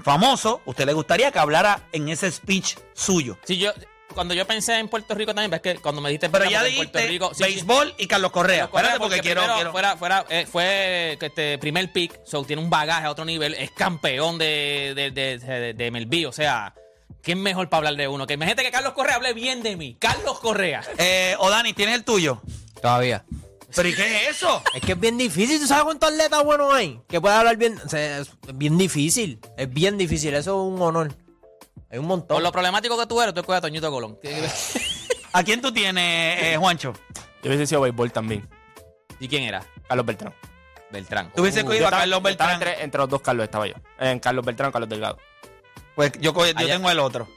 famoso, 0.03 0.61
usted 0.65 0.85
le 0.85 0.93
gustaría 0.93 1.31
que 1.31 1.39
hablara 1.39 1.87
en 1.91 2.09
ese 2.09 2.31
speech 2.31 2.75
suyo. 2.93 3.39
Si 3.45 3.57
yo, 3.57 3.71
cuando 4.15 4.33
yo 4.33 4.47
pensé 4.47 4.79
en 4.79 4.87
Puerto 4.87 5.13
Rico 5.13 5.35
también, 5.35 5.51
ves 5.51 5.61
que 5.61 5.75
cuando 5.75 6.01
me 6.01 6.09
dijiste 6.09 6.29
Pero 6.29 6.49
ya 6.49 6.61
en 6.61 6.65
dijiste 6.73 6.91
Puerto 6.91 7.09
Rico, 7.09 7.29
sí, 7.33 7.35
sí. 7.35 7.43
béisbol 7.43 7.93
y 7.99 8.07
Carlos 8.07 8.31
Correa. 8.31 8.61
Carlos 8.61 8.71
Correa, 8.71 8.89
Espérate 8.93 8.99
porque, 8.99 9.21
quiero, 9.21 9.41
primero 9.41 9.55
quiero- 9.57 9.71
Fuera, 9.71 9.97
fuera, 9.97 10.25
eh, 10.29 10.47
fue 10.51 11.17
este 11.21 11.57
primer 11.59 11.91
pick, 11.91 12.19
so, 12.25 12.43
tiene 12.43 12.61
un 12.63 12.69
bagaje 12.71 13.05
a 13.05 13.11
otro 13.11 13.25
nivel, 13.25 13.53
es 13.53 13.69
campeón 13.71 14.37
de, 14.39 14.93
de, 14.95 15.11
de, 15.11 15.37
de, 15.37 15.73
de 15.73 15.91
MLB, 15.91 16.27
o 16.27 16.31
sea, 16.31 16.73
¿quién 17.21 17.41
mejor 17.43 17.69
para 17.69 17.79
hablar 17.79 17.95
de 17.97 18.07
uno? 18.07 18.25
Que 18.25 18.33
imagínate 18.35 18.63
que 18.63 18.71
Carlos 18.71 18.93
Correa 18.93 19.15
hable 19.17 19.33
bien 19.33 19.61
de 19.61 19.75
mí. 19.75 19.97
Carlos 19.99 20.39
Correa. 20.39 20.81
Eh, 20.97 21.35
o 21.39 21.49
Dani, 21.49 21.73
¿tienes 21.73 21.95
el 21.95 22.03
tuyo? 22.03 22.41
Todavía. 22.81 23.23
¿Pero 23.75 23.89
y 23.89 23.93
qué 23.93 24.05
es 24.29 24.37
eso? 24.37 24.63
Es 24.73 24.81
que 24.81 24.93
es 24.93 24.99
bien 24.99 25.17
difícil. 25.17 25.59
¿Tú 25.59 25.67
sabes 25.67 25.83
cuántos 25.83 26.09
atletas 26.09 26.41
buenos 26.45 26.73
hay? 26.73 27.01
Que 27.09 27.19
puede 27.19 27.35
hablar 27.35 27.57
bien. 27.57 27.77
O 27.85 27.89
sea, 27.89 28.19
es 28.19 28.29
bien 28.53 28.77
difícil. 28.77 29.37
Es 29.57 29.69
bien 29.69 29.97
difícil. 29.97 30.33
Eso 30.33 30.51
es 30.51 30.73
un 30.73 30.81
honor. 30.81 31.13
Hay 31.95 31.99
un 31.99 32.07
montón. 32.07 32.35
Por 32.35 32.43
lo 32.43 32.51
problemático 32.51 32.97
que 32.99 33.05
tú 33.05 33.21
eres, 33.21 33.33
tú 33.33 33.39
escoges 33.39 33.59
a 33.59 33.61
Toñito 33.61 33.89
Colón. 33.89 34.19
¿A 35.31 35.43
quién 35.43 35.61
tú 35.61 35.71
tienes, 35.71 36.43
eh, 36.43 36.57
Juancho? 36.59 36.91
Yo 37.41 37.49
hubiese 37.49 37.65
sido 37.67 37.79
béisbol 37.81 38.11
también. 38.11 38.45
¿Y 39.17 39.29
quién 39.29 39.43
era? 39.43 39.63
Carlos 39.87 40.05
Beltrán. 40.05 40.33
Beltrán. 40.91 41.31
Tú 41.33 41.41
hubiese 41.41 41.61
Uh, 41.61 41.65
cogido 41.67 41.85
a 41.85 41.87
estaba- 41.87 42.01
Carlos 42.01 42.21
Beltrán. 42.23 42.51
Entre, 42.55 42.83
entre 42.83 42.99
los 42.99 43.07
dos 43.09 43.21
Carlos 43.21 43.45
estaba 43.45 43.65
yo. 43.67 43.75
En 43.97 44.19
Carlos 44.19 44.45
Beltrán, 44.45 44.73
Carlos 44.73 44.89
Delgado. 44.89 45.17
Pues 45.95 46.11
yo, 46.19 46.33
yo 46.33 46.41
Allá. 46.41 46.67
tengo 46.67 46.91
el 46.91 46.99
otro. 46.99 47.29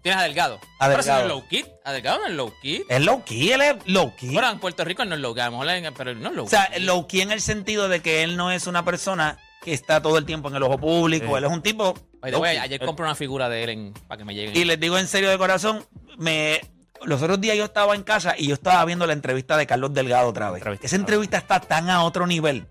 Tienes 0.00 0.20
a 0.20 0.22
Delgado. 0.24 0.60
A 0.78 0.86
Pero 0.88 1.02
si 1.02 1.08
no 1.08 1.14
es 1.16 1.20
Delgado. 1.22 1.28
low 1.40 1.48
key. 1.48 1.64
A 1.84 1.92
Delgado 1.92 2.18
no 2.20 2.26
es 2.26 2.32
low 2.34 2.54
key. 2.62 2.84
Es 2.88 3.00
low 3.04 3.24
key, 3.24 3.50
él 3.50 3.62
es 3.62 3.74
low 3.86 4.14
key. 4.14 4.32
Bueno, 4.32 4.48
en 4.50 4.60
Puerto 4.60 4.84
Rico 4.84 5.04
no 5.04 5.16
es 5.16 5.20
low 5.20 5.34
key, 5.34 5.40
a 5.42 5.46
lo 5.46 5.50
mejor 5.58 5.70
en- 5.70 5.92
pero 5.94 6.14
no 6.14 6.28
es 6.28 6.36
low 6.36 6.44
o 6.46 6.48
sea, 6.48 6.68
key. 6.68 6.82
low 6.84 7.08
key 7.08 7.20
en 7.22 7.32
el 7.32 7.40
sentido 7.40 7.88
de 7.88 8.00
que 8.00 8.22
él 8.22 8.36
no 8.36 8.52
es 8.52 8.68
una 8.68 8.84
persona 8.84 9.38
que 9.60 9.72
está 9.72 10.00
todo 10.00 10.18
el 10.18 10.24
tiempo 10.24 10.50
en 10.50 10.54
el 10.56 10.62
ojo 10.62 10.78
público. 10.78 11.26
Sí. 11.26 11.32
Él 11.38 11.44
es 11.44 11.50
un 11.50 11.62
tipo. 11.62 11.94
By 12.24 12.30
the 12.30 12.36
low 12.38 12.42
way, 12.42 12.56
key. 12.56 12.62
ayer 12.62 12.80
compré 12.80 13.04
una 13.04 13.14
figura 13.14 13.50
de 13.50 13.64
él 13.64 13.68
en- 13.68 13.92
para 14.08 14.16
que 14.16 14.24
me 14.24 14.34
lleguen. 14.34 14.56
Y 14.56 14.64
les 14.64 14.80
digo 14.80 14.96
en 14.96 15.06
serio 15.06 15.28
de 15.28 15.36
corazón, 15.36 15.84
me. 16.16 16.58
Los 17.02 17.20
otros 17.20 17.38
días 17.38 17.54
yo 17.54 17.64
estaba 17.64 17.94
en 17.94 18.02
casa 18.02 18.34
y 18.38 18.46
yo 18.46 18.54
estaba 18.54 18.82
viendo 18.86 19.06
la 19.06 19.12
entrevista 19.12 19.58
de 19.58 19.66
Carlos 19.66 19.92
Delgado 19.92 20.28
otra 20.28 20.50
vez. 20.50 20.60
Entrevista. 20.60 20.86
Esa 20.86 20.96
entrevista 20.96 21.36
está 21.36 21.60
tan 21.60 21.90
a 21.90 22.02
otro 22.02 22.26
nivel. 22.26 22.66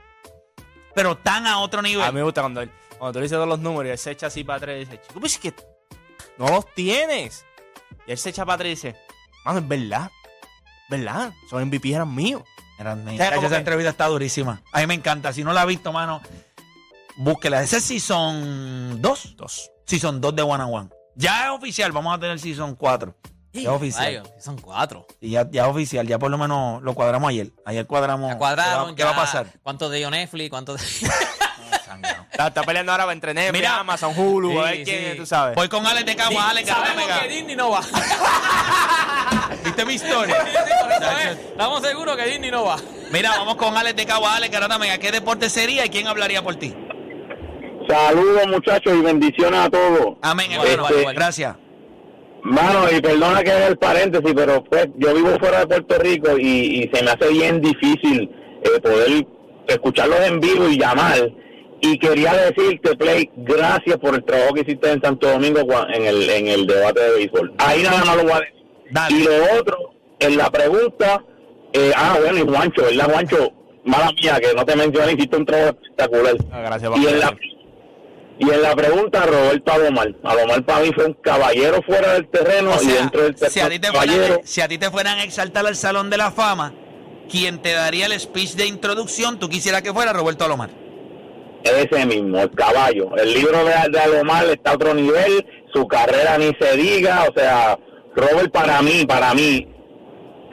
Pero 0.95 1.17
tan 1.17 1.45
a 1.45 1.59
otro 1.59 1.83
nivel. 1.83 2.03
A 2.03 2.11
mí 2.11 2.15
me 2.15 2.23
gusta 2.23 2.41
cuando 2.41 2.61
él, 2.61 2.71
cuando 2.97 3.13
tú 3.13 3.19
le 3.19 3.23
dices 3.25 3.35
todos 3.35 3.47
los 3.47 3.59
números 3.59 3.89
y 3.89 3.91
él 3.91 3.97
se 3.99 4.09
echa 4.11 4.27
así 4.27 4.43
para 4.43 4.57
atrás 4.57 4.75
y 4.75 4.79
dice, 4.79 4.99
chico, 5.07 5.19
pues 5.19 5.33
es 5.33 5.39
que 5.39 5.53
no 6.39 6.47
los 6.49 6.65
tienes. 6.73 7.45
Y 8.07 8.11
él 8.11 8.17
se 8.17 8.29
echa 8.31 8.43
para 8.43 8.55
atrás 8.55 8.67
y 8.67 8.69
dice, 8.71 8.95
mano, 9.45 9.59
es 9.59 9.67
verdad. 9.67 10.09
¿Verdad? 10.89 11.31
Esos 11.45 11.61
MVP 11.63 11.93
eran 11.93 12.13
míos. 12.13 12.41
Eran. 12.79 13.07
O 13.07 13.15
sea, 13.17 13.35
como 13.35 13.45
esa 13.47 13.55
que- 13.55 13.59
entrevista 13.59 13.89
está 13.91 14.07
durísima. 14.07 14.61
A 14.71 14.79
mí 14.79 14.87
me 14.87 14.95
encanta. 14.95 15.31
Si 15.31 15.43
no 15.43 15.53
la 15.53 15.61
has 15.61 15.67
visto, 15.67 15.91
mano, 15.93 16.21
búsquela. 17.17 17.61
Ese 17.61 17.77
es 17.77 17.83
Season 17.83 19.01
2. 19.01 19.35
Dos. 19.37 19.71
Season 19.85 20.19
2 20.19 20.35
de 20.35 20.41
One 20.41 20.63
on 20.63 20.73
One. 20.73 20.89
Ya 21.15 21.45
es 21.45 21.51
oficial. 21.51 21.91
Vamos 21.91 22.15
a 22.15 22.19
tener 22.19 22.39
Season 22.39 22.75
4. 22.75 23.15
Ya 23.53 23.61
es 23.61 23.67
oficial. 23.67 24.05
Ay, 24.05 24.21
son 24.39 24.57
cuatro. 24.57 25.05
Y 25.21 25.31
ya, 25.31 25.47
ya 25.51 25.63
es 25.63 25.69
oficial. 25.69 26.07
Ya 26.07 26.17
por 26.17 26.31
lo 26.31 26.39
menos 26.39 26.81
lo 26.81 26.95
cuadramos 26.95 27.29
ayer. 27.29 27.51
Ayer 27.65 27.85
cuadramos. 27.85 28.31
Ya 28.31 28.37
cuadraron. 28.37 28.95
¿Qué 28.95 29.03
va, 29.03 29.11
qué 29.11 29.15
va 29.15 29.21
a 29.21 29.25
pasar? 29.25 29.47
¿Cuánto 29.61 29.89
de 29.89 30.09
Netflix? 30.09 30.49
¿Cuánto 30.49 30.73
de.? 30.73 30.83
Está, 32.33 32.47
está 32.47 32.63
peleando 32.63 32.91
ahora 32.91 33.11
entre 33.11 33.31
Netflix, 33.31 33.59
Mira. 33.59 33.79
Amazon, 33.79 34.17
Hulu, 34.17 34.59
a 34.59 34.71
ver 34.71 34.83
quién 34.83 35.11
sí. 35.11 35.17
tú 35.17 35.25
sabes. 35.25 35.55
Voy 35.55 35.69
con 35.69 35.85
Alex 35.85 36.03
de 36.03 36.15
Cagua. 36.15 36.49
Alex, 36.49 36.67
Sabemos 36.67 37.05
que 37.19 37.27
Disney 37.27 37.55
no 37.55 37.69
va. 37.69 37.81
¿Viste 39.63 39.85
mi 39.85 39.93
historia? 39.93 40.43
Sí, 40.43 41.29
es. 41.29 41.37
Estamos 41.37 41.83
seguros 41.83 42.17
que 42.17 42.25
Disney 42.25 42.49
no 42.49 42.65
va. 42.65 42.77
Mira, 43.11 43.37
vamos 43.37 43.55
con 43.57 43.77
Alex 43.77 43.95
de 43.95 44.05
Cagua. 44.07 44.35
Alex, 44.37 44.79
Mega. 44.79 44.97
¿Qué 44.97 45.11
deporte 45.11 45.47
sería 45.47 45.85
y 45.85 45.89
quién 45.89 46.07
hablaría 46.07 46.41
por 46.41 46.55
ti? 46.55 46.75
Saludos 47.87 48.47
muchachos 48.47 48.93
y 48.93 49.01
bendiciones 49.01 49.59
a 49.59 49.69
todos. 49.69 50.15
Amén, 50.21 50.51
hermano. 50.51 50.99
igual. 50.99 51.15
Gracias. 51.15 51.55
Mano, 52.43 52.85
y 52.95 52.99
perdona 53.01 53.41
que 53.43 53.51
haga 53.51 53.67
el 53.67 53.77
paréntesis, 53.77 54.33
pero 54.35 54.63
pues 54.65 54.87
yo 54.97 55.13
vivo 55.13 55.29
fuera 55.39 55.59
de 55.61 55.67
Puerto 55.67 55.97
Rico 55.99 56.37
y, 56.37 56.83
y 56.83 56.91
se 56.93 57.01
me 57.03 57.11
hace 57.11 57.29
bien 57.29 57.61
difícil 57.61 58.29
eh, 58.63 58.79
poder 58.81 59.25
escucharlos 59.67 60.19
en 60.21 60.39
vivo 60.41 60.67
y 60.67 60.77
llamar. 60.77 61.31
Y 61.81 61.97
quería 61.99 62.33
decirte, 62.33 62.95
Play, 62.97 63.29
gracias 63.37 63.97
por 63.97 64.15
el 64.15 64.23
trabajo 64.23 64.53
que 64.53 64.61
hiciste 64.61 64.91
en 64.91 65.01
Santo 65.01 65.27
Domingo 65.29 65.61
cua- 65.61 65.87
en 65.93 66.05
el, 66.05 66.29
en 66.29 66.47
el 66.47 66.65
debate 66.67 67.01
de 67.01 67.11
béisbol. 67.15 67.53
Ahí 67.59 67.83
nada 67.83 68.03
más 68.05 68.15
lo 68.17 68.23
voy 68.23 68.31
a 68.33 68.39
decir. 68.39 68.53
Dale. 68.91 69.15
Y 69.17 69.23
lo 69.23 69.59
otro, 69.59 69.77
en 70.19 70.37
la 70.37 70.49
pregunta, 70.49 71.23
eh, 71.73 71.91
ah, 71.95 72.17
bueno, 72.21 72.37
y 72.39 72.41
Juancho, 72.55 72.83
¿verdad, 72.83 73.09
Juancho? 73.11 73.51
Mala 73.85 74.11
mía, 74.21 74.39
que 74.41 74.53
no 74.55 74.65
te 74.65 74.75
mencioné, 74.77 75.11
hiciste 75.13 75.35
un 75.35 75.45
trabajo 75.45 75.77
espectacular. 75.81 76.35
Ah, 76.51 76.61
gracias, 76.61 76.91
Y 76.97 77.07
en, 77.07 77.19
la. 77.19 77.37
Y 78.39 78.49
en 78.49 78.61
la 78.61 78.75
pregunta, 78.75 79.25
Roberto 79.25 79.71
Alomar. 79.71 80.15
Alomar 80.23 80.63
para 80.65 80.79
mí 80.85 80.91
fue 80.93 81.05
un 81.05 81.13
caballero 81.13 81.81
fuera 81.85 82.13
del 82.13 82.27
terreno 82.29 82.71
O 82.71 82.81
y 82.81 82.85
sea, 82.85 83.01
dentro 83.01 83.21
del 83.23 83.37
si 83.37 83.59
a, 83.59 83.69
ti 83.69 83.79
te 83.79 83.87
caballero. 83.87 84.25
fueran, 84.25 84.39
si 84.47 84.61
a 84.61 84.67
ti 84.67 84.77
te 84.77 84.89
fueran 84.91 85.19
a 85.19 85.23
exaltar 85.23 85.65
al 85.65 85.75
Salón 85.75 86.09
de 86.09 86.17
la 86.17 86.31
Fama, 86.31 86.73
quien 87.29 87.61
te 87.61 87.73
daría 87.73 88.07
el 88.07 88.19
speech 88.19 88.53
de 88.53 88.65
introducción, 88.65 89.39
tú 89.39 89.49
quisieras 89.49 89.81
que 89.81 89.93
fuera 89.93 90.13
Roberto 90.13 90.45
Alomar. 90.45 90.69
Ese 91.63 92.05
mismo, 92.05 92.39
el 92.39 92.51
caballo. 92.51 93.15
El 93.15 93.33
libro 93.33 93.63
de, 93.63 93.73
de 93.91 93.99
Alomar 93.99 94.45
está 94.45 94.71
a 94.71 94.75
otro 94.75 94.93
nivel, 94.93 95.45
su 95.73 95.87
carrera 95.87 96.37
ni 96.37 96.51
se 96.59 96.75
diga, 96.75 97.25
o 97.29 97.39
sea, 97.39 97.77
Robert 98.15 98.51
para 98.51 98.81
mí, 98.81 99.05
para 99.07 99.33
mí, 99.33 99.67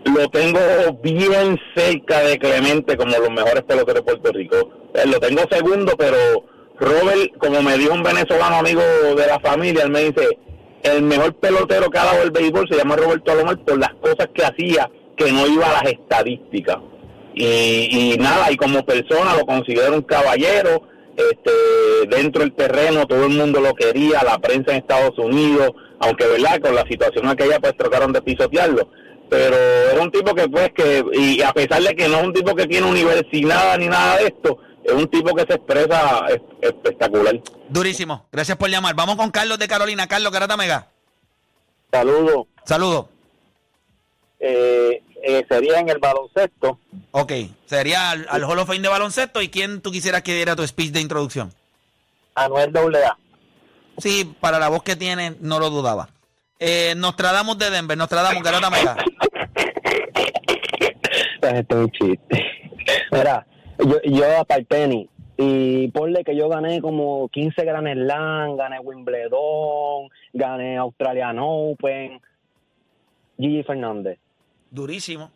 lo 0.05 0.29
tengo 0.31 0.61
bien 1.03 1.59
cerca 1.75 2.21
de 2.21 2.38
Clemente 2.38 2.97
como 2.97 3.11
los 3.19 3.31
mejores 3.31 3.62
peloteros 3.65 3.97
de 3.97 4.03
Puerto 4.03 4.32
Rico. 4.32 4.56
Eh, 4.94 5.06
Lo 5.06 5.19
tengo 5.21 5.43
segundo, 5.50 5.94
pero 5.99 6.17
Robert, 6.81 7.37
como 7.38 7.62
me 7.62 7.77
dijo 7.77 7.93
un 7.93 8.03
venezolano 8.03 8.56
amigo 8.56 8.81
de 9.17 9.27
la 9.27 9.38
familia, 9.41 9.85
él 9.85 9.91
me 9.91 10.05
dice, 10.05 10.38
el 10.82 11.03
mejor 11.03 11.35
pelotero 11.35 11.91
que 11.91 11.99
ha 11.99 12.06
dado 12.06 12.23
el 12.23 12.31
béisbol 12.31 12.67
se 12.69 12.77
llama 12.77 12.97
Roberto 12.97 13.32
Alomar 13.32 13.59
por 13.59 13.79
las 13.79 13.94
cosas 14.00 14.29
que 14.35 14.44
hacía 14.44 14.91
que 15.17 15.31
no 15.31 15.47
iba 15.47 15.67
a 15.69 15.82
las 15.82 15.93
estadísticas. 15.93 16.79
Y, 17.35 18.15
y 18.15 18.17
nada, 18.19 18.50
y 18.50 18.56
como 18.56 18.85
persona 18.85 19.37
lo 19.37 19.44
considero 19.44 19.94
un 19.94 20.03
caballero, 20.03 20.82
este, 21.17 21.50
dentro 22.09 22.41
del 22.41 22.55
terreno 22.55 23.06
todo 23.06 23.25
el 23.25 23.32
mundo 23.32 23.61
lo 23.61 23.75
quería, 23.75 24.23
la 24.25 24.38
prensa 24.38 24.73
en 24.73 24.79
Estados 24.79 25.19
Unidos, 25.19 25.71
aunque 26.00 26.27
verdad 26.27 26.61
con 26.61 26.75
la 26.75 26.87
situación 26.87 27.29
aquella 27.29 27.61
pues 27.61 27.77
trataron 27.77 28.12
de 28.12 28.23
pisotearlo, 28.23 28.88
pero 29.29 29.56
era 29.93 30.03
un 30.03 30.11
tipo 30.11 30.35
que 30.35 30.49
pues 30.49 30.73
que, 30.75 31.05
y 31.12 31.43
a 31.43 31.53
pesar 31.53 31.82
de 31.82 31.94
que 31.94 32.09
no 32.09 32.19
es 32.19 32.25
un 32.25 32.32
tipo 32.32 32.55
que 32.55 32.67
tiene 32.67 32.88
universidad 32.88 33.77
ni 33.79 33.88
nada 33.88 34.17
de 34.17 34.29
esto, 34.29 34.59
es 34.85 34.93
un 34.93 35.09
tipo 35.09 35.35
que 35.35 35.43
se 35.47 35.55
expresa 35.55 36.27
es- 36.29 36.41
espectacular. 36.62 37.41
Durísimo. 37.69 38.27
Gracias 38.32 38.56
por 38.59 38.69
llamar. 38.71 38.94
Vamos 38.94 39.17
con 39.17 39.31
Carlos 39.31 39.59
de 39.59 39.69
Carolina. 39.69 40.06
Carlos 40.06 40.32
Garata 40.32 40.56
Mega. 40.56 40.88
Saludos. 41.93 42.47
Saludos. 42.65 43.06
Eh, 44.38 45.03
sería 45.49 45.79
en 45.81 45.88
el 45.91 45.99
baloncesto. 45.99 46.79
Ok. 47.11 47.32
Sería 47.67 48.11
al, 48.11 48.27
al 48.31 48.44
Hall 48.44 48.59
of 48.59 48.67
Fame 48.69 48.81
de 48.81 48.88
baloncesto. 48.88 49.43
¿Y 49.43 49.49
quién 49.49 49.81
tú 49.82 49.91
quisieras 49.91 50.23
que 50.23 50.35
diera 50.35 50.56
tu 50.56 50.67
speech 50.67 50.93
de 50.93 51.00
introducción? 51.00 51.53
Anuel 52.35 52.73
AA. 52.77 53.19
Sí, 53.99 54.35
para 54.41 54.59
la 54.59 54.69
voz 54.69 54.82
que 54.82 54.97
tiene, 54.97 55.37
no 55.41 55.59
lo 55.59 55.69
dudaba. 55.69 56.09
Eh, 56.59 56.94
Nostradamus 56.97 57.59
de 57.59 57.71
Denver. 57.71 57.99
Nostradamus, 57.99 58.43
Garata 58.43 58.71
Mega. 58.71 58.97
Esto 61.43 61.49
es 61.81 61.85
un 61.85 61.91
chiste. 61.91 62.47
Mira, 63.12 63.47
yo, 63.87 64.00
yo 64.05 64.41
aparte 64.41 64.65
tenis, 64.65 65.09
y 65.43 65.88
ponle 65.88 66.23
que 66.23 66.37
yo 66.37 66.50
gané 66.50 66.82
como 66.82 67.29
15 67.29 67.65
Grand 67.65 67.91
Slam, 67.91 68.56
gané 68.56 68.79
Wimbledon, 68.79 70.11
gané 70.35 70.77
Australian 70.77 71.38
Open, 71.41 72.21
Gigi 73.38 73.62
Fernández. 73.62 74.19
Durísimo. 74.71 75.31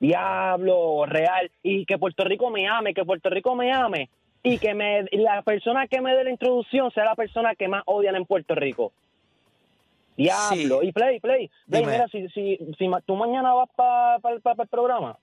Diablo, 0.00 1.06
real. 1.06 1.48
Y 1.62 1.86
que 1.86 1.96
Puerto 1.96 2.24
Rico 2.24 2.50
me 2.50 2.66
ame, 2.66 2.92
que 2.92 3.04
Puerto 3.04 3.30
Rico 3.30 3.54
me 3.54 3.72
ame. 3.72 4.10
Y 4.42 4.58
que 4.58 4.74
me, 4.74 5.04
la 5.12 5.42
persona 5.42 5.86
que 5.86 6.00
me 6.00 6.12
dé 6.16 6.24
la 6.24 6.30
introducción 6.30 6.90
sea 6.90 7.04
la 7.04 7.14
persona 7.14 7.54
que 7.54 7.68
más 7.68 7.84
odian 7.86 8.16
en 8.16 8.26
Puerto 8.26 8.56
Rico. 8.56 8.92
Diablo. 10.16 10.80
Sí. 10.80 10.88
Y 10.88 10.92
Play, 10.92 11.20
Play. 11.20 11.48
Play, 11.68 11.82
Dime. 11.82 11.92
mira, 11.92 12.08
si, 12.08 12.28
si, 12.30 12.58
si 12.76 12.90
tú 13.06 13.14
mañana 13.14 13.54
vas 13.54 13.70
para 13.76 14.16
el 14.34 14.68
programa. 14.68 15.16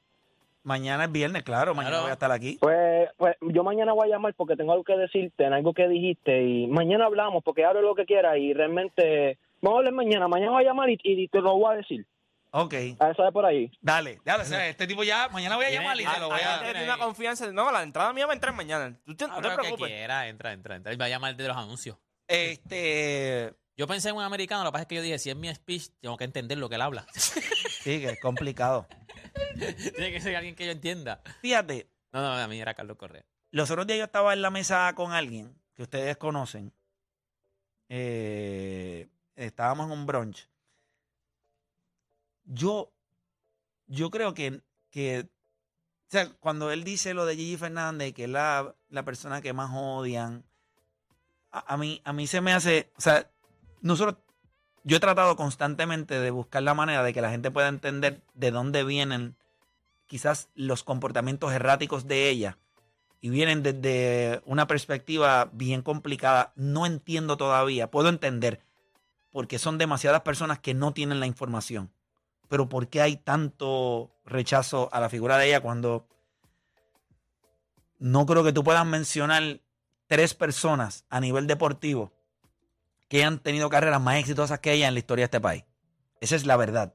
Mañana 0.68 1.06
es 1.06 1.12
viernes, 1.14 1.44
claro. 1.44 1.74
Mañana 1.74 1.92
Claro. 1.92 2.04
voy 2.04 2.10
a 2.10 2.14
estar 2.14 2.32
aquí. 2.32 2.58
Pues, 2.60 3.10
pues 3.18 3.38
yo 3.42 3.64
mañana 3.64 3.94
voy 3.94 4.10
a 4.10 4.12
llamar 4.16 4.34
porque 4.34 4.58
tengo 4.58 4.74
algo 4.74 4.84
que 4.84 4.98
decirte 4.98 5.46
en 5.46 5.54
algo 5.54 5.74
que 5.74 5.88
dijiste 5.88 6.44
y 6.44 6.68
mañana 6.68 7.06
hablamos 7.06 7.42
porque 7.42 7.64
hablo 7.64 7.82
lo 7.82 7.96
que 7.96 8.06
quiera 8.06 8.38
y 8.38 8.54
realmente 8.54 9.38
vamos 9.62 9.78
a 9.78 9.80
hablar 9.80 9.94
mañana, 9.94 10.28
mañana 10.28 10.52
voy 10.52 10.64
a 10.66 10.68
llamar 10.68 10.90
y, 10.90 11.00
y 11.04 11.28
te 11.30 11.40
lo 11.40 11.56
voy 11.58 11.74
a 11.74 11.78
decir. 11.78 12.06
Ok. 12.52 12.74
A 13.00 13.12
eso 13.12 13.24
de 13.24 13.32
por 13.32 13.46
ahí. 13.46 13.72
Dale. 13.82 14.20
Dale. 14.26 14.44
o 14.44 14.46
sea, 14.46 14.68
este 14.68 14.88
tipo 14.88 15.04
ya, 15.04 15.30
mañana 15.30 15.56
voy 15.56 15.66
a 15.66 15.70
llamar 15.72 16.00
y 16.00 16.04
te 16.06 16.20
lo 16.20 16.28
voy 16.30 16.40
Ah, 16.44 16.56
a... 16.56 16.60
ah, 16.60 16.64
tiene 16.66 16.84
una 16.84 16.98
confianza. 16.98 17.50
No, 17.54 17.72
la 17.72 17.84
entrada 17.84 18.12
mía 18.12 18.26
va 18.26 18.34
a 18.34 18.36
entrar 18.36 18.54
mañana. 18.54 18.94
Tú 19.06 19.16
te- 19.16 19.26
no 19.28 19.36
te 19.38 19.42
lo 19.44 19.50
que 19.50 19.56
preocupes. 19.56 19.88
quiera, 19.88 20.28
entra, 20.28 20.52
entra, 20.52 20.76
entra. 20.76 20.96
Va 20.98 21.06
a 21.06 21.10
llamar 21.10 21.36
de 21.36 21.48
los 21.48 21.56
anuncios. 21.56 21.98
Este... 22.28 23.54
Yo 23.80 23.86
pensé 23.86 24.10
en 24.10 24.16
un 24.16 24.24
americano, 24.24 24.64
lo 24.64 24.70
que 24.72 24.74
pasa 24.74 24.82
es 24.84 24.88
que 24.88 24.96
yo 24.96 25.02
dije, 25.04 25.20
si 25.20 25.30
es 25.30 25.36
mi 25.36 25.54
speech, 25.54 25.90
tengo 26.02 26.18
que 26.18 26.24
entender 26.24 26.58
lo 26.58 26.68
que 26.68 26.76
él 26.76 26.82
habla. 26.82 27.06
Sí, 27.88 28.02
que 28.02 28.10
es 28.10 28.20
complicado. 28.20 28.86
Tiene 29.56 30.12
que 30.12 30.20
ser 30.20 30.36
alguien 30.36 30.56
que 30.56 30.66
yo 30.66 30.74
entienda. 30.74 31.22
Fíjate, 31.42 31.90
No, 32.12 32.22
no, 32.22 32.34
a 32.34 32.46
mí 32.50 32.60
era 32.60 32.74
Carlos 32.74 32.98
Correa. 32.98 33.26
los 33.52 33.72
otros 33.72 33.88
días 33.88 34.00
yo 34.00 34.04
estaba 34.04 34.34
en 34.34 34.42
la 34.42 34.50
mesa 34.50 34.92
con 34.94 35.14
alguien 35.14 35.58
que 35.74 35.84
ustedes 35.84 36.18
conocen. 36.18 36.74
Eh, 37.88 39.08
estábamos 39.38 39.86
en 39.86 39.94
un 39.94 40.06
brunch. 40.06 40.50
Yo, 42.44 42.92
yo 43.86 44.10
creo 44.10 44.34
que, 44.34 44.62
que, 44.90 45.22
o 45.22 46.10
sea, 46.10 46.30
cuando 46.42 46.72
él 46.72 46.84
dice 46.84 47.14
lo 47.14 47.26
de 47.26 47.38
Gigi 47.38 47.56
Fernández, 47.56 48.14
que 48.14 48.26
es 48.26 48.30
la, 48.30 48.76
la 48.90 49.04
persona 49.04 49.42
que 49.42 49.54
más 49.54 49.72
odian, 49.74 50.44
a, 51.52 51.74
a 51.74 51.78
mí, 51.78 52.02
a 52.04 52.12
mí 52.12 52.28
se 52.28 52.42
me 52.42 52.52
hace, 52.52 52.92
o 52.98 53.02
sea, 53.02 53.32
nosotros, 53.80 54.18
yo 54.88 54.98
he 54.98 55.02
tratado 55.02 55.36
constantemente 55.36 56.18
de 56.18 56.32
buscar 56.32 56.64
la 56.64 56.74
manera 56.74 57.04
de 57.04 57.14
que 57.14 57.22
la 57.22 57.30
gente 57.30 57.52
pueda 57.52 57.68
entender 57.68 58.22
de 58.36 58.52
dónde 58.52 58.86
vienen 58.86 59.36
quizás 60.06 60.48
los 60.56 60.86
comportamientos 60.86 61.52
erráticos 61.52 62.08
de 62.08 62.30
ella 62.30 62.58
y 63.20 63.30
vienen 63.30 63.64
desde 63.64 64.42
una 64.46 64.66
perspectiva 64.66 65.50
bien 65.52 65.82
complicada. 65.82 66.54
No 66.56 66.86
entiendo 66.86 67.36
todavía, 67.36 67.92
puedo 67.92 68.08
entender, 68.08 68.62
porque 69.30 69.60
son 69.60 69.78
demasiadas 69.78 70.22
personas 70.22 70.60
que 70.60 70.74
no 70.74 70.94
tienen 70.94 71.20
la 71.20 71.28
información. 71.28 71.92
Pero 72.48 72.70
¿por 72.70 72.88
qué 72.88 73.02
hay 73.02 73.18
tanto 73.18 74.16
rechazo 74.24 74.88
a 74.94 75.02
la 75.02 75.10
figura 75.10 75.38
de 75.38 75.48
ella 75.48 75.60
cuando 75.60 76.08
no 78.00 78.26
creo 78.26 78.46
que 78.46 78.54
tú 78.54 78.64
puedas 78.64 78.86
mencionar 78.86 79.60
tres 80.08 80.34
personas 80.34 81.04
a 81.10 81.20
nivel 81.20 81.46
deportivo 81.46 82.14
que 83.08 83.24
han 83.24 83.40
tenido 83.40 83.70
carreras 83.70 84.02
más 84.02 84.18
exitosas 84.18 84.60
que 84.60 84.74
ella 84.74 84.88
en 84.88 84.94
la 84.94 85.00
historia 85.00 85.24
de 85.24 85.26
este 85.26 85.42
país? 85.42 85.64
Esa 86.22 86.36
es 86.36 86.46
la 86.46 86.58
verdad. 86.58 86.94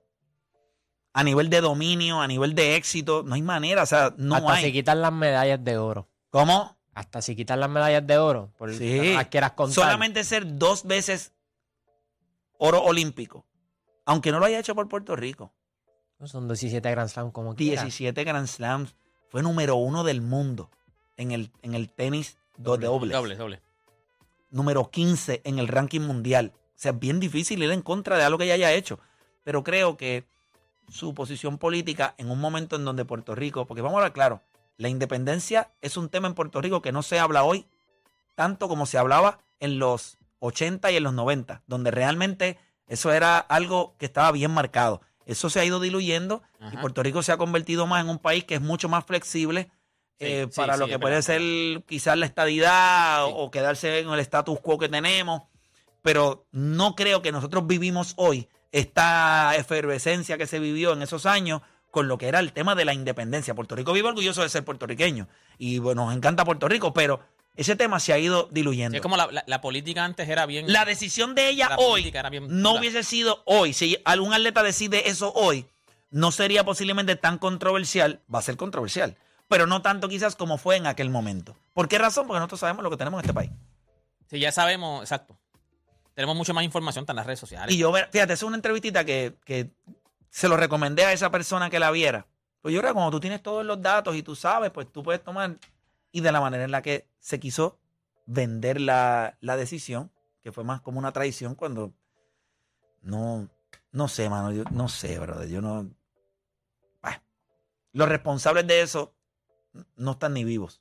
A 1.15 1.25
nivel 1.25 1.51
de 1.51 1.61
dominio, 1.61 2.21
a 2.21 2.27
nivel 2.27 2.55
de 2.55 2.77
éxito, 2.77 3.23
no 3.23 3.35
hay 3.35 3.43
manera, 3.43 3.83
o 3.83 3.87
sea, 3.87 4.15
no 4.17 4.37
Hasta 4.37 4.53
hay. 4.55 4.65
si 4.65 4.73
quitan 4.73 5.03
las 5.03 5.13
medallas 5.13 5.63
de 5.63 5.77
oro. 5.77 6.09
¿Cómo? 6.31 6.77
Hasta 6.95 7.21
si 7.23 7.37
quitan 7.37 7.61
las 7.61 7.69
medallas 7.71 8.07
de 8.07 8.19
oro. 8.19 8.53
Por 8.59 8.73
Sí. 8.75 9.13
las 9.15 9.27
quieras 9.29 9.53
contar. 9.53 9.75
Solamente 9.75 10.25
ser 10.25 10.59
dos 10.59 10.85
veces 10.85 11.33
oro 12.59 12.83
olímpico. 12.83 13.47
Aunque 14.05 14.33
no 14.33 14.39
lo 14.41 14.47
haya 14.47 14.59
hecho 14.59 14.75
por 14.75 14.89
Puerto 14.89 15.15
Rico. 15.17 15.53
Son 16.25 16.47
17 16.47 16.89
Grand 16.91 17.09
Slam 17.09 17.31
como 17.31 17.55
quiera. 17.57 17.83
17 17.83 18.25
Grand 18.25 18.47
Slams. 18.47 18.95
Fue 19.29 19.43
número 19.43 19.77
uno 19.77 20.05
del 20.05 20.21
mundo 20.23 20.71
en 21.17 21.33
el, 21.33 21.51
en 21.63 21.75
el 21.75 21.91
tenis 21.91 22.37
do- 22.57 22.77
de 22.77 22.87
dobles. 22.87 23.13
Doble, 23.13 23.37
doble. 23.37 23.61
Número 24.53 24.89
15 24.91 25.41
en 25.45 25.59
el 25.59 25.67
ranking 25.67 26.03
mundial. 26.03 26.53
O 26.55 26.59
sea, 26.77 26.93
es 26.93 26.99
bien 27.01 27.19
difícil 27.19 27.63
ir 27.63 27.73
en 27.73 27.83
contra 27.83 28.17
de 28.17 28.23
algo 28.23 28.39
que 28.39 28.45
ella 28.45 28.55
haya 28.55 28.73
hecho. 28.73 29.01
Pero 29.43 29.65
creo 29.65 29.97
que 29.97 30.25
su 30.89 31.15
posición 31.15 31.59
política 31.59 32.15
en 32.19 32.31
un 32.31 32.39
momento 32.39 32.77
en 32.77 32.85
donde 32.85 33.05
Puerto 33.05 33.35
Rico, 33.35 33.67
porque 33.67 33.83
vamos 33.83 33.97
a 33.97 33.99
hablar 34.01 34.13
claro, 34.13 34.43
la 34.77 34.89
independencia 34.89 35.73
es 35.81 35.97
un 35.97 36.09
tema 36.09 36.29
en 36.29 36.35
Puerto 36.35 36.61
Rico 36.61 36.83
que 36.83 36.93
no 36.93 37.03
se 37.03 37.19
habla 37.19 37.43
hoy 37.43 37.67
tanto 38.35 38.69
como 38.69 38.87
se 38.87 38.99
hablaba 38.99 39.39
en 39.61 39.79
los 39.79 40.19
80 40.41 40.91
y 40.91 40.97
en 40.97 41.05
los 41.05 41.15
90, 41.15 41.63
donde 41.67 41.91
realmente 41.91 42.59
eso 42.87 43.13
era 43.13 43.39
algo 43.39 43.95
que 43.99 44.07
estaba 44.07 44.33
bien 44.33 44.51
marcado. 44.51 45.01
Eso 45.25 45.51
se 45.51 45.61
ha 45.61 45.65
ido 45.65 45.81
diluyendo 45.81 46.43
y. 46.73 46.77
Puerto 46.79 47.03
Rico 47.03 47.23
se 47.23 47.33
ha 47.33 47.37
convertido 47.37 47.87
más 47.87 48.03
en 48.03 48.11
un 48.11 48.19
país 48.19 48.45
que 48.45 48.57
es 48.57 48.61
mucho 48.61 48.89
más 48.89 49.05
flexible 49.05 49.71
eh, 50.27 50.47
sí, 50.51 50.57
para 50.57 50.75
sí, 50.75 50.81
lo 50.81 50.87
que 50.89 50.99
puede 50.99 51.21
ser 51.23 51.41
quizás 51.87 52.17
la 52.17 52.27
estadidad 52.27 53.25
o, 53.25 53.29
o 53.37 53.51
quedarse 53.51 53.99
en 54.01 54.09
el 54.11 54.21
status 54.21 54.61
quo 54.61 54.79
que 54.79 54.89
tenemos. 54.89 55.43
Pero 56.03 56.47
no 56.53 56.95
creo 56.95 57.23
que 57.23 57.31
nosotros 57.33 57.67
vivimos 57.67 58.15
hoy 58.17 58.49
esta 58.73 59.55
efervescencia 59.57 60.39
que 60.39 60.47
se 60.47 60.59
vivió 60.59 60.93
en 60.95 61.03
esos 61.03 61.27
años 61.27 61.61
con 61.91 62.09
lo 62.09 62.17
que 62.19 62.27
era 62.27 62.41
el 62.41 62.53
tema 62.53 62.75
de 62.75 62.85
la 62.85 62.95
independencia. 62.95 63.55
Puerto 63.55 63.77
Rico 63.77 63.93
vive 63.93 64.09
orgulloso 64.09 64.43
de 64.43 64.49
ser 64.49 64.65
puertorriqueño 64.65 65.29
y 65.59 65.79
bueno, 65.79 66.07
nos 66.07 66.17
encanta 66.17 66.45
Puerto 66.45 66.67
Rico, 66.69 66.93
pero 66.95 67.21
ese 67.55 67.77
tema 67.77 68.01
se 68.01 68.15
ha 68.15 68.19
ido 68.19 68.49
diluyendo. 68.51 68.93
Sí, 68.93 68.97
es 68.97 69.03
como 69.03 69.17
la, 69.19 69.27
la- 69.31 69.45
la 69.47 69.61
política 69.61 70.03
antes 70.05 70.27
era 70.29 70.47
bien. 70.47 70.73
La 70.73 70.85
decisión 70.87 71.35
de 71.35 71.51
ella 71.51 71.69
La 71.69 71.77
hoy 71.77 72.11
bien 72.31 72.47
no 72.49 72.75
hubiese 72.77 73.03
sido 73.05 73.43
hoy. 73.45 73.75
Si 73.75 73.99
algún 74.07 74.33
atleta 74.33 74.63
decide 74.63 75.11
eso 75.11 75.33
hoy, 75.35 75.67
no 76.11 76.33
sería 76.33 76.65
posiblemente 76.65 77.15
tan 77.17 77.37
controversial. 77.39 78.21
Va 78.35 78.39
a 78.39 78.43
ser 78.43 78.57
controversial, 78.57 79.17
pero 79.49 79.67
no 79.67 79.83
tanto 79.83 80.09
quizás 80.09 80.37
como 80.37 80.59
fue 80.59 80.77
en 80.77 80.87
aquel 80.87 81.11
momento. 81.11 81.57
¿Por 81.73 81.89
qué 81.89 81.99
razón? 81.99 82.27
Porque 82.27 82.39
nosotros 82.39 82.61
sabemos 82.61 82.83
lo 82.83 82.91
que 82.91 82.97
tenemos 82.97 83.19
en 83.19 83.25
este 83.25 83.35
país. 83.35 83.51
Sí, 84.27 84.41
ya 84.41 84.53
sabemos, 84.53 85.03
exacto. 85.03 85.39
Tenemos 86.15 86.37
mucha 86.37 86.53
más 86.53 86.65
información 86.65 87.05
en 87.09 87.17
las 87.17 87.27
redes 87.27 87.41
sociales. 87.41 87.75
Y 87.75 87.79
yo, 87.79 87.93
fíjate, 88.11 88.33
es 88.33 88.43
una 88.43 88.57
entrevistita 88.57 89.05
que, 89.05 89.37
que 89.45 89.71
se 90.31 90.49
lo 90.49 90.57
recomendé 90.57 91.05
a 91.05 91.13
esa 91.13 91.31
persona 91.31 91.71
que 91.71 91.79
la 91.79 91.91
viera. 91.91 92.27
Pues 92.61 92.75
yo 92.75 92.81
creo 92.81 92.93
que 92.93 92.95
cuando 92.95 93.11
tú 93.11 93.21
tienes 93.21 93.43
todos 93.43 93.65
los 93.65 93.81
datos 93.83 94.15
y 94.17 94.23
tú 94.23 94.37
sabes, 94.37 94.71
pues 94.71 94.91
tú 94.91 95.03
puedes 95.03 95.23
tomar. 95.23 95.57
Y 96.13 96.21
de 96.21 96.33
la 96.33 96.41
manera 96.41 96.65
en 96.65 96.71
la 96.71 96.83
que 96.83 97.09
se 97.19 97.41
quiso 97.41 97.79
vender 98.27 98.81
la, 98.81 99.37
la 99.41 99.57
decisión, 99.57 100.11
que 100.43 100.53
fue 100.53 100.65
más 100.65 100.81
como 100.81 100.99
una 100.99 101.13
traición 101.13 101.55
cuando 101.55 101.93
no, 103.03 103.49
no 103.91 104.09
sé, 104.09 104.29
mano, 104.31 104.53
yo 104.53 104.65
no 104.71 104.89
sé, 104.89 105.19
brother, 105.19 105.49
yo 105.49 105.61
no. 105.61 105.91
Bah. 107.03 107.23
Los 107.93 108.09
responsables 108.09 108.67
de 108.67 108.83
eso 108.83 109.15
no 109.97 110.13
están 110.13 110.35
ni 110.35 110.45
vivos. 110.45 110.81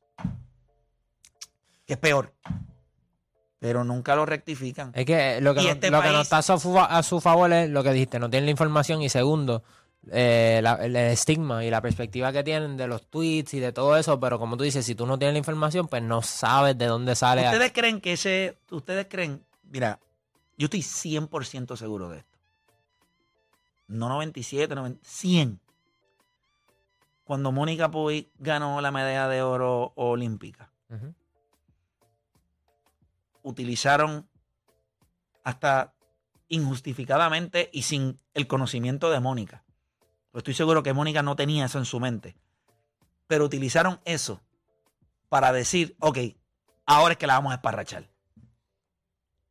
Que 1.86 1.94
es 1.94 2.00
peor. 2.00 2.34
Pero 3.60 3.84
nunca 3.84 4.16
lo 4.16 4.26
rectifican. 4.26 4.92
Es 4.96 5.06
que 5.06 5.40
lo 5.42 5.54
que, 5.54 5.62
no, 5.62 5.70
este 5.70 5.92
lo 5.92 6.02
que 6.02 6.10
no 6.10 6.22
está 6.22 6.40
a 6.40 6.42
su, 6.42 6.58
fa- 6.60 6.86
a 6.86 7.04
su 7.04 7.22
favor 7.22 7.52
es 7.54 7.70
lo 7.70 7.84
que 7.84 7.92
dijiste, 7.94 8.18
no 8.20 8.30
tienen 8.30 8.46
la 8.46 8.52
información 8.52 9.02
y 9.04 9.10
segundo, 9.10 9.64
eh, 10.12 10.62
la- 10.64 10.84
el 10.84 10.96
estigma 10.96 11.64
y 11.64 11.70
la 11.70 11.80
perspectiva 11.80 12.32
que 12.32 12.44
tienen 12.44 12.76
de 12.76 12.88
los 12.88 13.06
tweets 13.08 13.54
y 13.54 13.60
de 13.60 13.72
todo 13.72 13.96
eso, 13.98 14.20
pero 14.20 14.40
como 14.40 14.58
tú 14.58 14.64
dices, 14.64 14.84
si 14.84 14.96
tú 14.96 15.06
no 15.06 15.20
tienes 15.20 15.34
la 15.36 15.40
información, 15.40 15.88
pues 15.88 16.02
no 16.02 16.24
sabes 16.24 16.76
de 16.78 16.88
dónde 16.88 17.16
sale. 17.16 17.46
¿Ustedes 17.46 17.72
creen 17.72 18.02
que 18.02 18.14
ese, 18.14 18.58
ustedes 18.72 19.06
creen, 19.08 19.44
mira, 19.70 20.00
yo 20.58 20.66
estoy 20.66 20.82
100% 20.82 21.76
seguro 21.78 22.10
de 22.10 22.18
esto. 22.20 22.38
No 23.88 24.10
97, 24.10 24.74
90, 24.74 25.00
100. 25.04 25.60
Cuando 27.32 27.54
Mónica 27.54 27.90
Puig 27.90 28.30
ganó 28.40 28.82
la 28.82 28.92
medalla 28.92 29.30
de 29.30 29.42
oro 29.42 29.94
olímpica, 29.96 30.70
utilizaron 33.42 34.28
hasta 35.42 35.94
injustificadamente 36.50 37.70
y 37.72 37.84
sin 37.84 38.20
el 38.34 38.48
conocimiento 38.48 39.10
de 39.10 39.22
Mónica. 39.22 39.64
Pues 40.32 40.42
estoy 40.42 40.56
seguro 40.56 40.84
que 40.84 40.92
Mónica 40.92 41.24
no 41.24 41.38
tenía 41.38 41.64
eso 41.64 41.78
en 41.80 41.86
su 41.86 42.02
mente. 42.02 42.36
Pero 43.28 43.46
utilizaron 43.46 44.02
eso 44.04 44.42
para 45.30 45.54
decir, 45.54 45.96
ok, 46.02 46.18
ahora 46.86 47.14
es 47.14 47.18
que 47.18 47.28
la 47.28 47.36
vamos 47.36 47.54
a 47.54 47.56
esparrachar. 47.56 48.10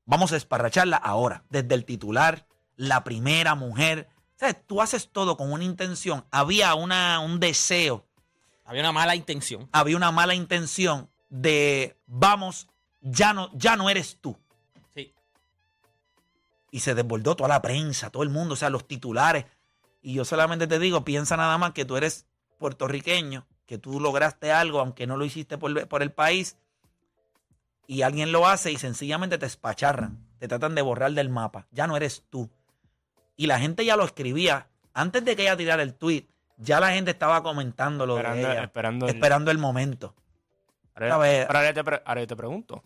Vamos 0.05 0.33
a 0.33 0.37
esparracharla 0.37 0.99
ahora, 0.99 1.45
desde 1.49 1.75
el 1.77 1.87
titular, 1.87 2.47
la 2.77 3.05
primera 3.05 3.55
mujer. 3.55 4.11
¿Sabes? 4.40 4.56
Tú 4.66 4.80
haces 4.80 5.11
todo 5.12 5.37
con 5.37 5.52
una 5.52 5.64
intención. 5.64 6.25
Había 6.30 6.75
una, 6.75 7.20
un 7.20 7.40
deseo 7.40 8.06
Había 8.64 8.80
una 8.80 8.90
mala 8.90 9.14
intención. 9.14 9.68
había 9.70 9.99
una 9.99 10.12
mala 10.12 10.35
intención 10.35 11.11
de 11.28 11.99
vamos, 12.06 12.66
ya 13.02 13.35
no, 13.35 13.50
ya 13.52 13.76
no 13.76 13.90
eres 13.90 14.16
tú. 14.18 14.38
Sí. 14.94 15.12
Y 16.70 16.80
se 16.80 16.94
desbordó 16.94 17.37
toda 17.37 17.50
la 17.50 17.61
prensa, 17.61 18.09
todo 18.09 18.23
el 18.23 18.30
mundo, 18.30 18.54
o 18.54 18.56
sea, 18.56 18.70
los 18.70 18.88
titulares. 18.88 19.44
Y 20.00 20.14
yo 20.14 20.25
solamente 20.25 20.66
te 20.66 20.78
digo, 20.78 21.04
piensa 21.04 21.37
nada 21.37 21.59
más 21.59 21.73
que 21.73 21.85
tú 21.85 21.99
eres 21.99 22.25
puertorriqueño, 22.56 23.47
que 23.66 23.76
tú 23.76 24.00
lograste 24.00 24.52
algo, 24.52 24.80
aunque 24.80 25.06
no 25.06 25.18
lo 25.18 25.26
hiciste 25.26 25.59
por, 25.59 25.87
por 25.87 26.02
el 26.02 26.12
país, 26.12 26.56
y 27.87 28.00
alguien 28.00 28.32
lo 28.32 28.47
hace 28.47 28.73
y 28.73 28.78
sencillamente 28.78 29.37
te 29.37 29.44
espacharran, 29.44 30.26
te 30.38 30.49
tratan 30.49 30.75
de 30.75 30.80
borrar 30.80 31.12
del 31.12 31.28
mapa. 31.28 31.66
Ya 31.73 31.87
no 31.87 31.94
eres 31.94 32.25
tú. 32.30 32.49
Y 33.40 33.47
la 33.47 33.59
gente 33.59 33.87
ya 33.87 33.97
lo 33.97 34.04
escribía. 34.04 34.66
Antes 34.92 35.25
de 35.25 35.35
que 35.35 35.42
ella 35.42 35.56
tirara 35.56 35.82
el 35.82 35.94
tweet, 35.94 36.26
ya 36.59 36.78
la 36.78 36.90
gente 36.92 37.12
estaba 37.12 37.42
comentando 37.42 38.04
lo 38.04 38.18
Esperando, 38.18 38.47
de 38.49 38.52
ella, 38.52 38.64
esperando 38.64 39.06
el- 39.06 39.14
esperando 39.14 39.50
el 39.50 39.56
momento. 39.56 40.14
Ahora, 40.94 41.14
A 41.14 41.18
ver. 41.18 41.47
pero 41.47 41.59
ahora 41.59 41.73
te, 41.73 42.02
ahora 42.04 42.20
yo 42.20 42.26
te 42.26 42.37
pregunto. 42.37 42.85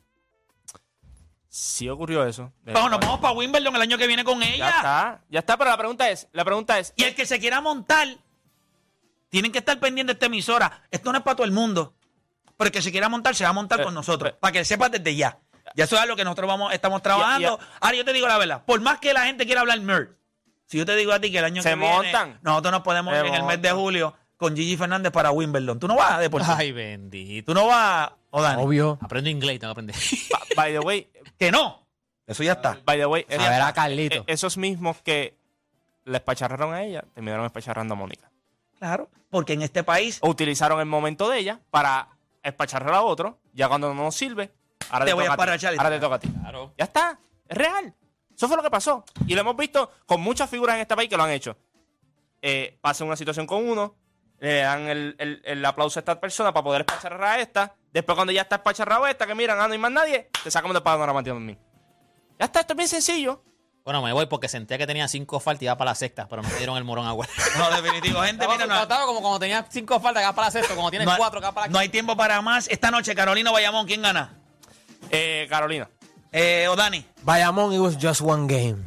Si 1.48 1.88
ocurrió 1.88 2.24
eso. 2.24 2.52
Vamos, 2.66 2.88
nos 2.88 3.00
vamos 3.00 3.18
para 3.18 3.32
Wimbledon 3.34 3.74
el 3.74 3.82
año 3.82 3.98
que 3.98 4.06
viene 4.06 4.22
con 4.22 4.38
Ya 4.40 4.46
ella. 4.48 4.68
está, 4.70 5.20
ya 5.28 5.38
está, 5.40 5.56
pero 5.56 5.70
la 5.70 5.76
pregunta 5.76 6.08
es, 6.08 6.28
la 6.30 6.44
pregunta 6.44 6.78
es, 6.78 6.92
Y 6.94 7.02
el 7.02 7.16
que 7.16 7.26
se 7.26 7.40
quiera 7.40 7.60
montar, 7.60 8.06
tienen 9.30 9.50
que 9.50 9.58
estar 9.58 9.78
pendientes 9.80 10.14
de 10.14 10.18
esta 10.18 10.26
emisora. 10.26 10.82
Esto 10.92 11.10
no 11.10 11.18
es 11.18 11.24
para 11.24 11.34
todo 11.34 11.46
el 11.46 11.52
mundo. 11.52 11.94
Pero 12.56 12.66
el 12.68 12.72
que 12.72 12.80
se 12.82 12.92
quiera 12.92 13.08
montar, 13.08 13.34
se 13.34 13.42
va 13.42 13.50
a 13.50 13.52
montar 13.52 13.78
Pero- 13.78 13.88
con 13.88 13.94
nosotros. 13.94 14.30
pero- 14.30 14.40
para 14.40 14.52
que 14.52 14.64
sepas 14.64 14.92
desde 14.92 15.16
ya. 15.16 15.36
Ya 15.74 15.82
eso 15.82 16.00
es 16.00 16.06
lo 16.06 16.14
que 16.14 16.22
nosotros 16.22 16.46
vamos, 16.46 16.72
estamos 16.72 17.02
trabajando. 17.02 17.58
Ahora 17.80 17.96
yo 17.96 18.04
te 18.04 18.12
digo 18.12 18.28
la 18.28 18.38
verdad. 18.38 18.62
Por 18.64 18.80
más 18.80 19.00
que 19.00 19.12
la 19.12 19.24
gente 19.26 19.44
quiera 19.46 19.62
hablar 19.62 19.80
nerd, 19.80 20.10
si 20.66 20.78
yo 20.78 20.86
te 20.86 20.96
digo 20.96 21.12
a 21.12 21.20
ti 21.20 21.30
que 21.30 21.38
el 21.38 21.44
año 21.44 21.62
Se 21.62 21.70
que 21.70 21.74
viene, 21.76 21.92
montan. 21.94 22.38
nosotros 22.42 22.72
nos 22.72 22.82
podemos 22.82 23.12
Se 23.14 23.20
ir 23.20 23.26
en 23.26 23.34
el 23.34 23.42
mes 23.44 23.60
de 23.62 23.68
montan. 23.70 23.76
julio 23.84 24.14
con 24.36 24.56
Gigi 24.56 24.76
Fernández 24.76 25.12
para 25.12 25.30
Wimbledon. 25.30 25.78
Tú 25.78 25.86
no 25.88 25.96
vas 25.96 26.12
a 26.12 26.18
deporte. 26.18 26.46
Ay, 26.50 26.72
bendito. 26.72 27.52
Tú 27.52 27.58
no 27.58 27.66
vas, 27.66 28.10
o 28.30 28.42
Dani. 28.42 28.62
Obvio. 28.62 28.98
Aprendo 29.00 29.30
inglés, 29.30 29.60
tengo 29.60 29.74
que 29.74 29.80
aprender. 29.80 29.96
ba- 30.30 30.40
by 30.56 30.72
the 30.72 30.80
way, 30.80 31.08
Que 31.38 31.50
no. 31.50 31.86
Eso 32.26 32.42
ya 32.42 32.52
está. 32.52 32.78
by 32.84 32.98
the 32.98 33.06
way, 33.06 33.26
A 33.30 33.36
ver 33.50 33.62
a 33.62 33.72
Carlito. 33.72 34.16
eh, 34.20 34.24
esos 34.28 34.56
mismos 34.56 34.96
que 35.02 35.36
le 36.04 36.16
espacharraron 36.18 36.72
a 36.74 36.82
ella, 36.82 37.04
terminaron 37.14 37.44
espacharrando 37.46 37.94
a 37.94 37.96
Mónica. 37.96 38.30
Claro. 38.78 39.08
Porque 39.30 39.52
en 39.54 39.62
este 39.62 39.82
país 39.84 40.18
utilizaron 40.22 40.80
el 40.80 40.86
momento 40.86 41.28
de 41.28 41.38
ella 41.38 41.60
para 41.70 42.08
espacharrar 42.42 42.94
a 42.94 43.02
otro, 43.02 43.38
ya 43.52 43.68
cuando 43.68 43.92
no 43.94 44.02
nos 44.04 44.14
sirve, 44.14 44.52
ahora 44.90 45.04
Te 45.04 45.10
te, 45.10 45.14
voy 45.14 45.24
a 45.24 45.30
toca 45.30 45.32
a 45.32 45.36
ti. 45.36 45.52
esparrachar 45.52 45.74
Ahora 45.78 45.90
te 45.96 46.00
toca 46.00 46.14
a 46.16 46.18
ti. 46.18 46.28
Claro. 46.28 46.74
Ya 46.78 46.84
está, 46.84 47.18
es 47.48 47.56
real. 47.56 47.94
Eso 48.36 48.48
fue 48.48 48.56
lo 48.56 48.62
que 48.62 48.70
pasó. 48.70 49.04
Y 49.26 49.34
lo 49.34 49.40
hemos 49.42 49.56
visto 49.56 49.90
con 50.06 50.20
muchas 50.20 50.50
figuras 50.50 50.74
en 50.76 50.82
este 50.82 50.96
país 50.96 51.08
que 51.08 51.16
lo 51.16 51.22
han 51.22 51.30
hecho. 51.30 51.56
Eh, 52.42 52.78
pasa 52.80 53.04
una 53.04 53.16
situación 53.16 53.46
con 53.46 53.66
uno, 53.66 53.94
le 54.40 54.58
dan 54.62 54.86
el, 54.88 55.14
el- 55.18 55.40
el 55.44 55.64
aplauso 55.64 55.98
a 55.98 56.00
esta 56.00 56.20
persona 56.20 56.52
para 56.52 56.64
poder 56.64 56.80
espacharrar 56.82 57.38
a 57.38 57.40
esta. 57.40 57.74
Después, 57.92 58.16
cuando 58.16 58.32
ya 58.32 58.42
está 58.42 58.56
espacharrado 58.56 59.06
esta, 59.06 59.26
que 59.26 59.34
miran, 59.34 59.58
ah, 59.60 59.66
no 59.68 59.72
hay 59.72 59.78
más 59.78 59.92
nadie, 59.92 60.28
te 60.42 60.50
sacamos 60.50 60.74
de 60.74 60.80
panorama 60.80 61.20
en 61.24 61.46
mí. 61.46 61.58
Ya 62.38 62.46
está, 62.46 62.60
esto 62.60 62.72
es 62.72 62.76
bien 62.76 62.88
sencillo. 62.88 63.42
Bueno, 63.84 64.02
me 64.02 64.12
voy 64.12 64.26
porque 64.26 64.48
senté 64.48 64.78
que 64.78 64.86
tenía 64.86 65.06
cinco 65.08 65.38
faltas 65.40 65.62
y 65.62 65.66
iba 65.66 65.76
para 65.76 65.90
la 65.90 65.94
sexta, 65.94 66.26
pero 66.26 66.42
no 66.42 66.48
me 66.48 66.54
dieron 66.56 66.76
el 66.76 66.84
morón 66.84 67.06
agua. 67.06 67.26
No, 67.58 67.70
definitivo, 67.82 68.20
gente, 68.22 68.48
mira, 68.48 68.66
no, 68.66 68.82
estaba 68.82 69.04
como 69.06 69.20
cuando 69.20 69.38
tenía 69.38 69.64
cinco 69.70 70.00
faltas, 70.00 70.26
que 70.26 70.32
para 70.34 70.48
la 70.48 70.50
sexta, 70.50 70.74
como 70.74 70.90
tienes 70.90 71.06
no 71.06 71.16
cuatro, 71.16 71.40
que 71.40 71.46
para 71.52 71.66
la 71.66 71.72
no 71.72 71.78
hay 71.78 71.88
tiempo 71.90 72.16
para 72.16 72.40
más. 72.42 72.66
Esta 72.68 72.90
noche, 72.90 73.14
Carolina 73.14 73.50
Bayamón, 73.52 73.86
¿quién 73.86 74.02
gana? 74.02 74.38
Eh, 75.10 75.46
Carolina. 75.50 75.88
Eh, 76.36 76.66
o 76.68 76.74
Dani, 76.74 77.04
Bayamón, 77.22 77.72
it 77.72 77.78
was 77.78 77.96
just 77.96 78.20
one 78.20 78.46
game. 78.48 78.82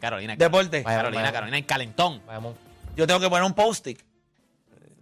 Carolina, 0.00 0.34
deporte. 0.34 0.82
Vaya. 0.82 0.96
Carolina, 0.96 1.30
Carolina, 1.32 1.56
en 1.58 1.64
calentón. 1.64 2.20
Bayamón. 2.26 2.54
Yo 2.96 3.06
tengo 3.06 3.20
que 3.20 3.28
poner 3.30 3.44
un 3.44 3.54
post-it. 3.54 4.00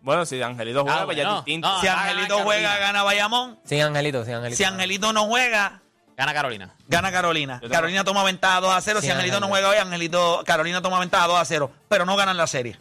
Bueno, 0.02 0.26
si 0.26 0.40
Angelito 0.42 0.82
juega, 0.82 1.02
Ah, 1.02 1.04
pues 1.06 1.16
ya 1.16 1.24
bueno. 1.24 1.38
es 1.38 1.44
distinto. 1.46 1.68
No. 1.68 1.80
Si 1.80 1.86
Ah, 1.86 2.02
Angelito 2.02 2.34
gana 2.34 2.44
juega, 2.44 2.78
gana 2.78 3.02
Bayamón. 3.02 3.58
Sin 3.64 3.80
Angelito, 3.82 4.24
sin 4.24 4.34
Angelito. 4.34 4.56
Si 4.58 4.64
Angelito 4.64 5.12
no 5.14 5.24
juega, 5.26 5.80
Gana 6.16 6.34
Carolina. 6.34 6.74
gana 6.88 7.10
Carolina. 7.10 7.60
Tengo- 7.60 7.72
Carolina 7.72 8.04
toma 8.04 8.22
ventaja 8.24 8.60
2 8.60 8.74
a 8.74 8.80
0. 8.82 9.00
Sí, 9.00 9.06
si 9.06 9.10
Angelito 9.12 9.40
no 9.40 9.46
Angelito. 9.46 9.68
juega 9.68 9.68
hoy, 9.80 9.86
Angelito, 9.86 10.42
Carolina 10.44 10.82
toma 10.82 10.98
ventaja 11.00 11.26
2 11.26 11.38
a 11.38 11.44
0. 11.46 11.70
Pero 11.88 12.04
no 12.04 12.16
ganan 12.16 12.36
la 12.36 12.46
serie. 12.46 12.76